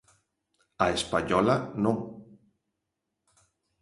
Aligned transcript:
A 0.83 0.85
española, 0.97 1.55
non. 1.83 1.97